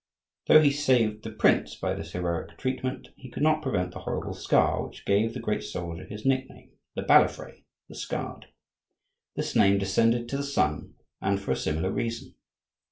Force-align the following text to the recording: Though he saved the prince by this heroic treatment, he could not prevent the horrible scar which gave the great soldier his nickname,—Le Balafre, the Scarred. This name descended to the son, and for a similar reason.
Though 0.47 0.61
he 0.63 0.71
saved 0.71 1.21
the 1.23 1.29
prince 1.29 1.75
by 1.75 1.93
this 1.93 2.13
heroic 2.13 2.57
treatment, 2.57 3.09
he 3.17 3.29
could 3.29 3.43
not 3.43 3.61
prevent 3.61 3.91
the 3.91 3.99
horrible 3.99 4.33
scar 4.33 4.83
which 4.87 5.05
gave 5.05 5.35
the 5.35 5.39
great 5.39 5.61
soldier 5.61 6.05
his 6.05 6.25
nickname,—Le 6.25 7.05
Balafre, 7.05 7.61
the 7.87 7.93
Scarred. 7.93 8.47
This 9.35 9.55
name 9.55 9.77
descended 9.77 10.27
to 10.29 10.37
the 10.37 10.43
son, 10.43 10.95
and 11.21 11.39
for 11.39 11.51
a 11.51 11.55
similar 11.55 11.91
reason. 11.91 12.33